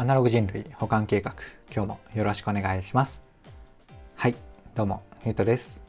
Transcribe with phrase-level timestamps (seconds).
[0.00, 1.34] アナログ人類保管計画。
[1.74, 3.20] 今日もよろしくお願いします。
[4.14, 4.36] はい
[4.76, 5.80] どうもゆうとです。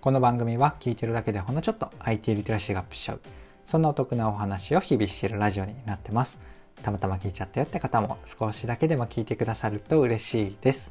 [0.00, 3.20] この番組は聞いてるだけでほんのちょっと IT リテラシーがアップしちゃう
[3.66, 6.38] そんなお得なお話を日々しているラジオになってます。
[6.82, 10.90] たまたま聞いちゃったよって方も少しだけでも聞いてくださると嬉しいです。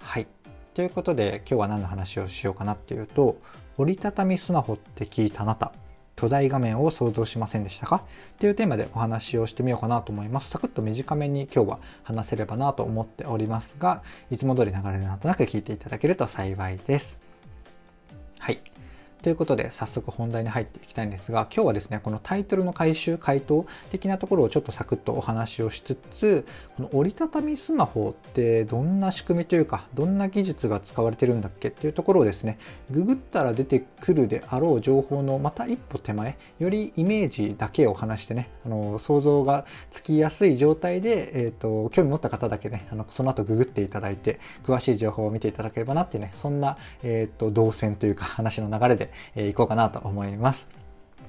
[0.00, 0.26] はい
[0.74, 3.36] ということで今日は何の話をしようかなっていうと
[3.78, 5.70] 折りたたみスマホって聞いたあなた
[6.24, 7.96] 巨大画面を想像しませんでしたか？
[7.96, 8.00] っ
[8.38, 10.48] ていうテーマでお話をしてみようかなと思います。
[10.48, 17.14] サクッと短めに今日は話せればなと思っておりますが、いつも通り流れでなんとなく聞いていただけると幸いです。
[18.38, 18.58] はい。
[19.24, 26.44] ということで早速本題に入っていきたいんですが今日はですねこのタイトルの回収回答的なところをちょっとサクッとお話をしつつ
[26.76, 32.58] この折りたたみスマホってどんな仕組みというかどんな技術が使われてるんだっけっていうところをですね
[32.90, 50.68] ググったら出てくるであろう情報のまた一歩手前よりイメージだけを話してねあの想像がつきやすい状態で、えーと、興味持った方だけねあのその後ググっていただいて詳しい情報を見ていただければなっていうねそんな、えーと動線というか話の流れでえー、いこうかなと思います。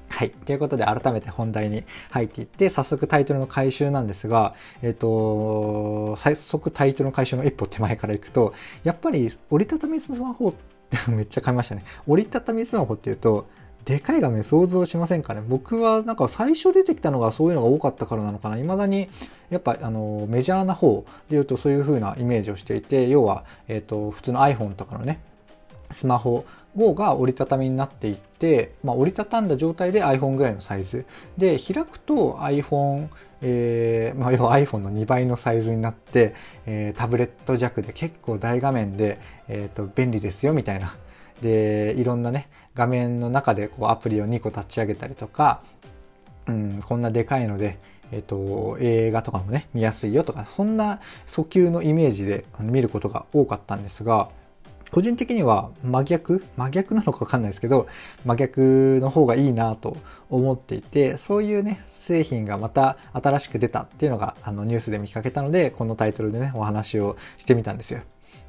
[0.07, 0.29] はい。
[0.29, 11.83] ということで、改めて本題に入っていって、早速タイトルの回収なんですが、えっ、と、早速タイトルの回収の一歩手前からいくと、やっぱり折りたたみスマホって めっちゃ買いましたね。
[12.07, 13.47] 折りたたみスマホっていうと、
[13.85, 15.43] でかい画面想像しませんかね？
[15.47, 18.57] 僕はなんか最初出てきたのがそういうのが多かったからなのかな？
[18.57, 19.09] 未だに
[19.51, 25.19] やっぱあのメジャーな方で言うとそういう風なイメージをしていて要は、えーと普通の iPhone とかのね
[25.91, 26.45] スマホ
[26.77, 31.05] が折りたたみになっていって、まあ、折りたたんだ状態で iPhone ぐらいのサイズ。
[31.37, 33.07] で開くと iPhone、
[33.41, 40.95] えーまあ、要は iPhone の2倍のサイズになって、えー、タブレット弱で結構大画面で、えーと、便利ですよみたいな。
[41.41, 45.61] でいろんなね画面の中でこうアプリを2個立ち上げたりとか、
[46.47, 47.77] うん、こんなでかいので
[48.11, 54.29] えっと、映画とかもね、見やすいよとか、そんな訴求のイメージで見ることが多かったんですが、
[54.91, 56.43] 個人的には真逆？
[56.57, 57.87] 真逆なのかわかんないですけど、
[58.25, 59.97] 真逆の方がいいなと
[60.29, 68.01] 思っていて、そういうね、製品がまた新しく出たっていうのがあのニュースで見かけたので、このタイトルでね、お話をしてみたんですよ。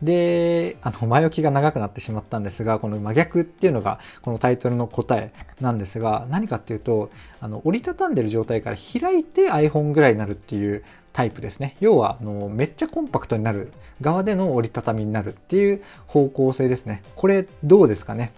[0.02, 7.10] で、あの、前置きが長くなってしまったんですが、この真逆っていうのが、このタイトルの答えなんですが、何かっていうと、
[7.40, 10.84] あの、折りたたんでる状態から開いて iPhone ぐらいになるっていう
[11.16, 11.76] タイプですね。
[11.80, 13.72] 要は、あの、めっちゃコンパクトになる
[14.02, 17.02] 側での折りたたみになるっていう方向性ですね。
[17.14, 18.34] これ、どうですかね？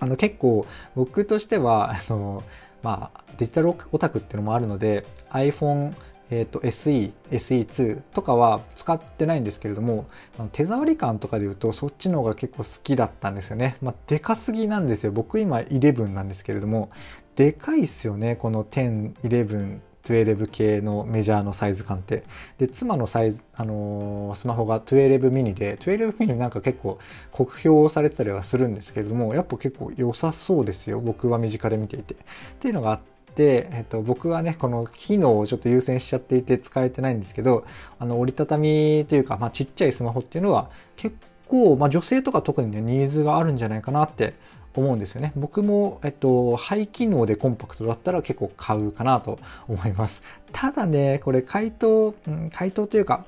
[0.00, 0.66] あの、結構、
[0.96, 2.42] 僕としては、 あの、
[2.82, 5.94] まあ、デジタルオタクっていうのもあるので、iPhone
[6.32, 10.06] えーと、SE、SE2 とかは使ってないんですけれども、
[10.52, 13.76] 手触り感とかで言うとそっちの方が結構好きだったんですよね。
[13.82, 15.10] まあ、でかすぎなんですよ。
[15.10, 16.90] 僕今11なんですけれども、
[17.34, 22.24] でかいっすよね、この10、11、12系のメジャーのサイズ感って。
[22.58, 26.98] で、妻のサイズ、あのー、スマホが12ミニで、12ミニなんか結構
[27.32, 31.00] 酷評されてたりはするんですけれども、やっぱ結構良さそうですよ。
[31.00, 32.14] 僕は身近で見ていて。
[32.14, 32.16] っ
[32.60, 33.00] ていうのがあっ
[33.34, 37.64] て、えっと、僕はね、この機能をちょっと優先しちゃっていて使えてないんですけど、
[37.98, 41.16] あの、折りたたみというか、まあ、ちっちゃいスマホっていうのは結
[41.48, 44.34] 構、まあ、女性とか特にね、ニーズがあるんじゃないかなって
[44.74, 45.32] 思うんですよね。
[45.36, 49.38] 僕も、えっと、肺機能でコンパクトだったら結構買うかなと
[49.68, 50.22] 思います。
[50.52, 52.14] ただね、これ回答、
[52.52, 53.24] 回答というか、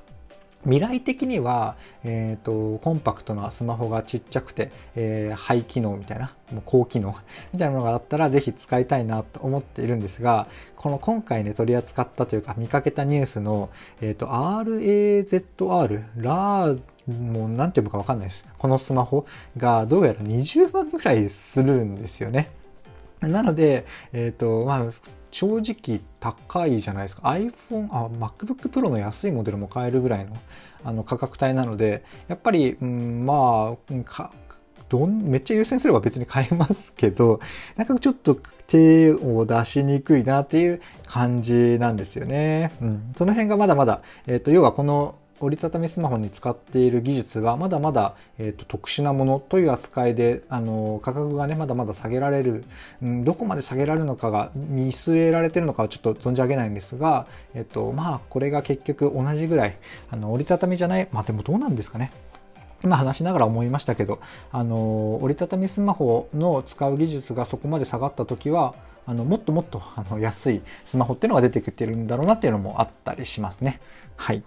[0.63, 7.15] 未来的には、えーと、コンパクトなスマホがちっちゃくて、えー、ハイ機能みたいな、もう高機能
[7.53, 13.69] みたいなものがあったらぜひ使いたいなと思っているんですが、この今回ね、取り扱ったというか見かけたニュースの、
[14.01, 18.45] えーと、RAZR、ラー、もう何て読むかわかんないです。
[18.57, 19.25] このスマホ
[19.57, 22.49] がどうやら20万ぐらいするんですよね。
[23.19, 24.85] なので、えっ、ー、と、まあ、
[25.33, 30.37] 正直高いじゃないですか iPhone あ MacBook Pro の安いモデルも買えるぐらいの
[30.85, 34.29] あの価格帯なのでやっぱり、うん、まあ
[34.89, 37.39] どんめっちゃ優先すれば別に買えますけど
[37.75, 42.71] なんかちょっと手を出しにくいなっていう感じなんですよね。
[42.81, 52.63] うん、その辺がまだまだ、えっ、ー、と要はこの折りたたみスマホに使っている技術がまだまだ、えーと、特殊なものという扱いであの価格がねまだまだ下げられる、
[53.01, 59.77] うん、どこまで下げられるのかが見据えられてるのかはちょっと存じ上げないんですが、えっ、ー、とまあこれが結局同じぐらい
[60.09, 62.11] あの折りたたみじゃないまあでもどうなんですかね
[62.83, 64.19] 今話しながら思いましたけど、
[64.51, 68.75] あの折りたたみスマホの使う技術がそこまで下がった時は
[69.05, 73.79] あのもっともっとあの安いスマホっていうのが出てきてるんだろうなっていうのもあったりしますね。
[74.15, 74.43] はい。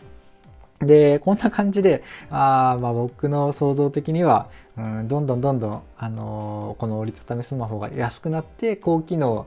[0.80, 9.46] で、こんな感じで、あまあ僕の想像的には、うん、どんどんどんどん、あのー、この折りたたみスマホが安くなって、高機能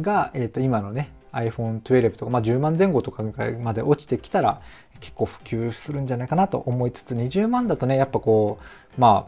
[0.00, 4.60] が、えっ、ー、と、今のね、iPhone12 とか、まあ、10万前後とかまで落ちてきたら
[5.02, 8.60] 結構普及するんじゃないかなと思いつつ20万だとねやっぱこ
[8.96, 9.26] うま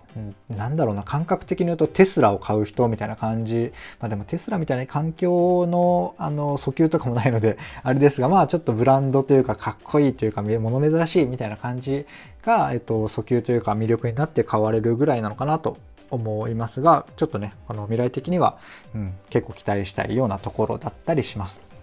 [0.50, 12.06] あなんだろうな感覚的に言うとテスラを買う人みたいな感じまあでもテスラみたいな環境のあの訴求とかもないのであれですがまあちょっとブランドというかかっこいいというか物珍しいみたいな感じ
[12.44, 15.78] が、えっと、訴求というか魅力になって買われるぐらいなのかなと
[16.10, 18.58] 思いますがちょっとねこの未来的には、
[18.94, 21.73] うん、結構期待したいようなところだったりします。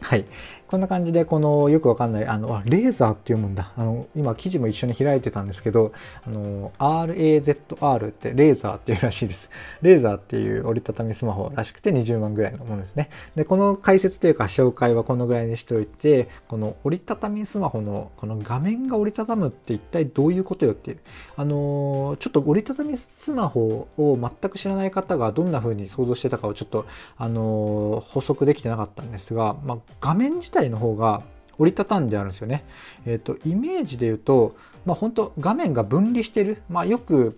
[0.00, 0.24] はい。
[0.72, 3.72] こんな感じで、この、よくわかんない、あの、レーザーって読むんだ。
[3.76, 5.92] あの、今、記事も一緒に開いてたんですけど、
[6.26, 9.50] あの、RAZR ってレーザーっていうらしいです。
[9.82, 13.10] レーザーっていう折りたたみスマホらしくて20万ぐらいのものですね。
[13.34, 21.00] で、この解説というか紹介はこのぐらいにしておいて、この折りたたみスマホの、この画面が折りたたむって一体どういうことよっていう、
[21.36, 26.86] あの、ちょっと折りたたみスマホを全く知らない方がどんな風に想像してたかをちょっと、
[27.18, 31.22] あの、補足できてなかったんですが、まあ、画面自体の方が
[31.58, 32.64] 折りたたんであるんですよね。
[33.06, 36.62] えっ、ー、と、イメージで言うと、まあ本当画面が分離してる。
[36.68, 37.36] まあよく、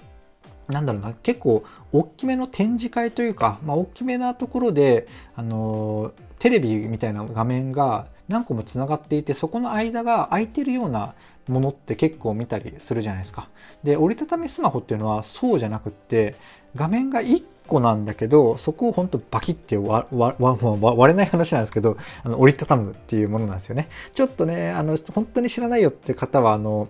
[0.69, 5.07] なんだろうな、結構大きめの展示会というか、まあ大きめなところで、
[5.37, 11.15] あのー、テレビみたいな画面が何個もつながっていて、そこの間が空いてるような
[11.49, 13.49] ものって結構見たりするじゃないですか。
[13.83, 16.35] で、折りたたみスマホっていうのはそうじゃなくって、
[16.75, 23.89] 画面が1個なんだけど、そこを本当バキって割れない話なんですけど、あの折りたたむっていうものなんですよね。
[24.13, 26.89] ちょっとね、あの、本当に知らないよって方は、あの、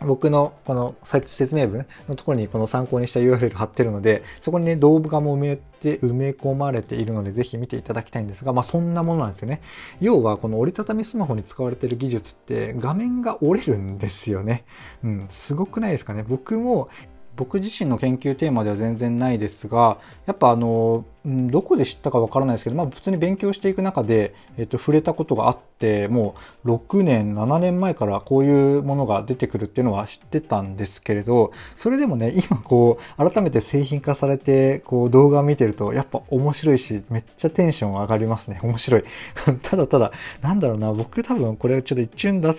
[0.00, 9.62] 僕のこの説明文のところにこの参考にした URL 貼ってるので、そこにね、動画も埋めて、埋め込まれているので、ぜひ見ていただきたいんですが、まあそんなものなんですよね。
[10.00, 14.64] 要は、この折りたたみスマホに使われている技術って、画面が折れるんですよね。
[15.02, 16.24] うん、すごくないですかね。
[16.26, 16.88] 僕も
[17.36, 25.75] 僕自身の研究テーマでは全然ないですが、やっぱあの、どこで知ったかわからないですけど、まあ普通に勉強していく中で、えっと、触れたことがあって、
[26.08, 26.34] も
[26.64, 38.58] う6年、7年前からこういうものが出てくるっていうのは知ってたんですけれど、それでもね、 今こう、改めて製品化されて、こう動画を見てると、やっぱ面白いし、めっちゃテンション上がりますね。
[38.62, 39.04] 面白い。
[39.62, 42.56] ただただ、なんだろうな、僕多分これちょっと一瞬脱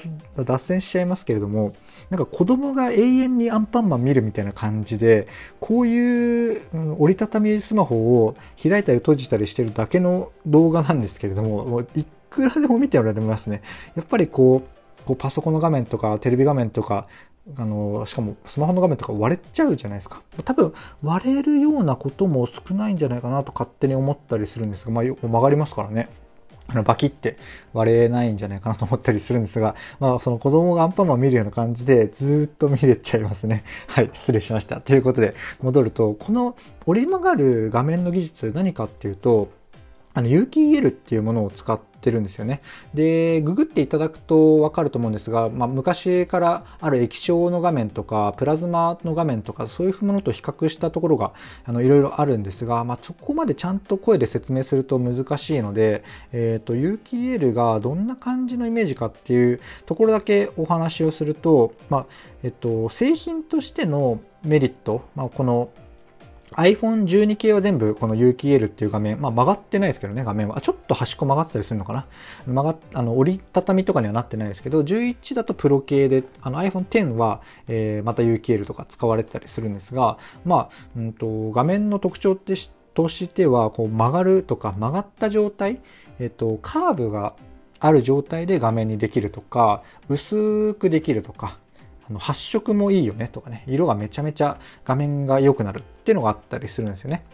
[0.59, 1.73] 線しちゃいますけれども、
[2.11, 5.27] なんか子供が永遠にアンパンマン見るみたいな感じで、
[5.59, 6.61] こういう、
[6.99, 12.05] 折りたたみスマホを開いたり閉じたりしてるだけの動画なんですけれども、もうい
[12.37, 13.61] くらでも見ておられますね。
[13.95, 17.07] やっぱりこう、こうパソコンの画面とかテレビ画面とか、
[17.57, 20.21] あの、しかもスマホの画面とか割れちゃうじゃないですか。
[20.43, 26.09] 多分割れるようなことも少ないんじゃないかなと勝手に思ったりするんですが、まあ、曲がりますからね。
[26.69, 27.37] あのバキって
[27.73, 33.63] 割れないんじゃないかなと思ったりするんですが、まあその子供がアンパンマン見るような感じでずっと見れちゃいますね。
[33.87, 34.81] はい、失礼しました。
[34.81, 39.49] ということで戻ると、この折り曲がる画面の技術何かっていうと、
[40.13, 42.61] あの有機 EL っていうものを使ってるんですよね。
[42.93, 51.33] で、ググっていただくとわかると思うんですが、まあ、昔からある液晶の画面とか、プラズマの画面とか、そういうものと比較したところが、
[51.65, 62.05] あの、いろいろあるんですが、まあ、そこまでちゃんと声で説明すると難しいので、えっ、ー、と、有機 EL がどんな感じのイメージかっていうところだけお話をすると、まあ、
[62.43, 65.69] えっと、製品としてのメリット、まあ、この
[66.51, 70.61] iPhone12 系は全部この有機 EL っていう画面、まあ曲がってないですけどね、画面は。
[70.61, 72.05] ちょっと端っこ曲がってたりするのかな
[72.45, 82.55] 曲が、あの、折りたたみとかにはなってないですけど、11だとプロ系で、あの iPhone X は、えー、また有機 EL とか使われてたりするんですが、まあ、うんと、画面の特徴って
[82.93, 85.81] としては、こう曲がるとか曲がった状態、
[86.19, 87.35] えっ、と、カーブが
[87.79, 91.59] ある状態で画面にできるとか、薄くできるとか、
[92.09, 97.25] あの発色もいいよねとかね、色がめちゃめちゃ画面が良くなるっていうのがあったりするんですよね。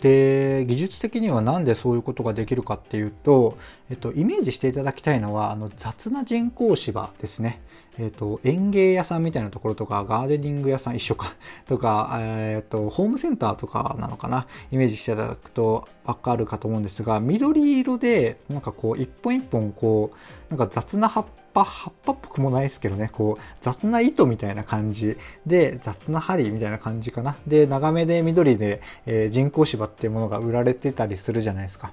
[0.00, 3.58] で技術的には何でそういうことができるかっていうと、
[3.90, 7.60] えっと、イメージしていただきたいのはあの雑な人工芝ですね。
[8.00, 11.32] えっと、園芸屋さんみたいなところとかガーデニング屋さん一緒か
[11.66, 25.16] とか、えっと、ホームセンターとかなのかなイメージしていただくとわかるかと思うんですが緑色でなんかこう一本一本こうなんか雑な葉っぱ葉っぱっぽくもないですけどねこう雑な糸みたいな感じ。
[25.46, 27.36] で雑な針みたいな感じかな。
[27.46, 31.92] で長めで緑で、えー、人工芝っていうものが売られてたりするじゃないですか。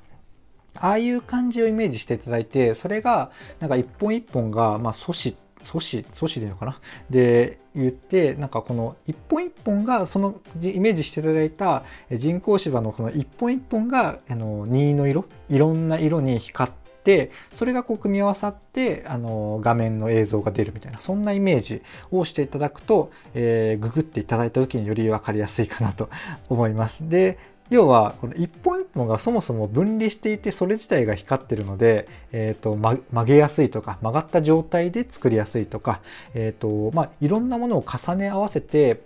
[0.78, 6.80] ああいう感じをイメージしていただいて、それが、なんか一本一本が、まあ、阻止、阻止、阻止でいいのかな。
[7.10, 21.82] で、言って、なんかこの一本一本が、そのイメージしていただいた人工芝のこの一本一本が、あの、任意の色、いろんな色に光って、てそれがこう組み合わさってあの画面の映像が出るみたいなそんなイメージ
[22.12, 26.10] をしていただくと、えー、ググっていただいた時により分かりやすいかなと
[26.50, 27.08] 思います。
[27.08, 27.38] で
[27.70, 36.00] 要はこの一本一本がそもそも分離していてそれ自体が光ってるので、えーと、曲げやすいとか曲がった状態で作りやすいとか、
[36.36, 39.02] えーとまあ、いろんなものを重ね合わせて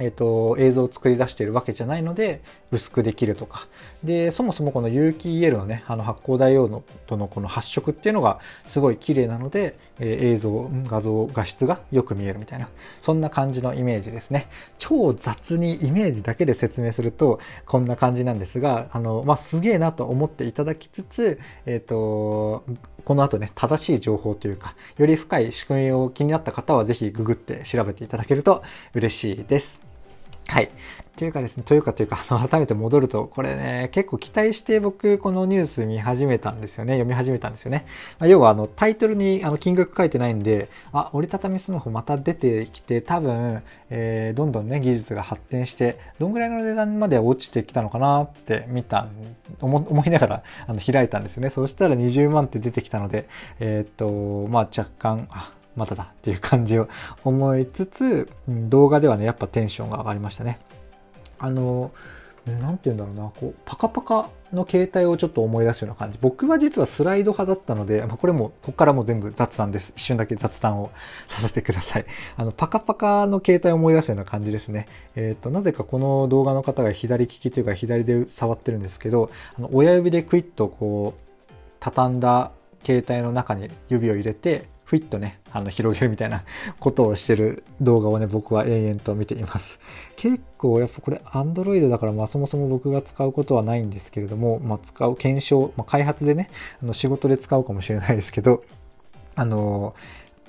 [0.00, 2.42] えーと、映像を作り出しているわけじゃないので
[2.72, 3.68] 薄くできるとか
[4.02, 12.68] でそもそもこの有機 EL のねあの発光ダイオードとのこの発色っていうのがすごい綺麗なので、えー、映像画像画質がよく見えるみたいな
[13.02, 22.64] そんな感じのイメージですね超雑にイメージだけで説明するとこんな感じなんですがあの、まあ、すげえなと思っていただきつつ、えーと
[23.04, 28.62] この後ね、正しい情報というか、より深い仕組みを気になった方は、ぜひググって調べていただけると
[28.94, 29.89] 嬉しいです。
[30.50, 30.70] はい。
[31.16, 36.94] というかですね、というかというか、あの、改めて戻ると、これね、結構期待して僕、このニュース見始めたんですよね。
[36.94, 37.86] 読み始めたんですよね。
[38.18, 49.06] まあ、要は、あの、タイトルに、あの、金額書いてないんで、あ、折りたたみスマホまた出てきて、多分、えー、どんどんね、技術が発展して、どんぐらいの値段まで落ちてきたのかなって見た、
[49.60, 51.50] 思いながら、あの、開いたんですよね。
[51.50, 53.28] そしたら20万って出てきたので、
[53.60, 56.88] えー、っと、まあ、若干、あ、まただっていう感じを
[57.24, 60.58] 思いつつ、動画ではね、やっぱテンションが上がりましたね。
[61.38, 61.90] あの、
[62.46, 66.18] なんて言うんだろうな、こう、パカパカの携帯をちょっと思い出すような感じ。
[66.20, 69.92] 僕は実はスライド派だったので、まあ、これも、ここからも全部雑談です。
[69.96, 70.90] 一瞬だけ雑談を
[71.28, 72.06] させてください。
[72.36, 74.86] あの、パカパカの携帯を思い出すような感じですね。
[75.16, 82.52] えっ、ー、と、なぜかこの動画の方が左利きというか左で触ってるんですけど、あの親指でクイッとこう、畳んだ
[82.84, 86.42] 携帯の中に指を入れて、ふいっとね、あの、広げるみたいな
[86.80, 89.78] ことをしてる動画をね、僕は延々と見ています。
[90.16, 96.50] 結構、やっぱこれ、Android だから、まあ、そもそも僕が使うことはないんですけれども、まあ、使う、検証、まあ、開発でね、
[96.82, 98.64] あの仕事で使うかもしれないですけど、
[99.36, 99.94] あの、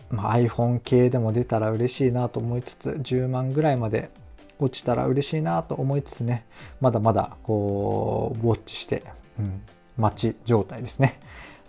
[0.09, 4.09] まあ、iPhone 系でも出たら嬉しいなと思いつつ、10万ぐらいまで
[4.57, 6.45] 落ちたら嬉しいなと思いつつね、
[6.79, 9.03] まだまだ、こう、ウォッチして、
[9.37, 9.61] うん、
[9.97, 11.19] 待ち状態ですね。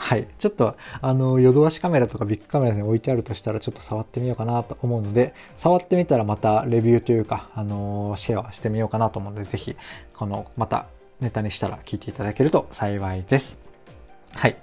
[0.02, 0.26] はい。
[0.40, 9.76] ちょっと、あの、ヨドバシカメラとかビッグカメラに置いてあるとしたら、ちょっと触ってみようかなと思うので、触ってみたらまたレビューというか、あの、シェアしてみようかなと思うので、ぜひ、
[10.12, 10.86] この、また
[11.20, 13.56] ネタにしたら聞いていただけると幸いです。
[14.34, 14.56] はい。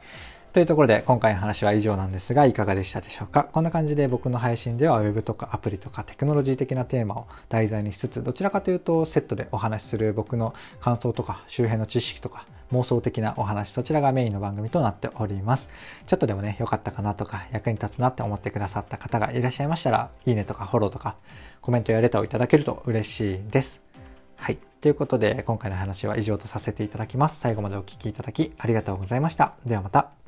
[0.51, 3.43] というところで今回の話は以上なんですがいかがでしたでしょうか？
[3.43, 15.67] こんな感じで僕の配信では Web とかアプリとかテクノロジー的なテーマを題材にしつつどちらかというとセットでお話しする僕の感想とか周辺の知識とか妄想的なお話そちらがメインの番組となっております
[16.07, 21.15] ちょっとでもね良かったかなとか役に立つなって思ってくださった方がいらっしゃいましたらいいねとかフォローとか
[21.61, 23.79] コメントやレターをいただけると嬉しいです
[24.35, 24.57] はい。
[24.79, 27.39] ということで、今回の話は以上とさせていただきます。
[27.41, 29.55] 最後までお聴きいただきありがとうございました。
[29.65, 30.18] ではまた。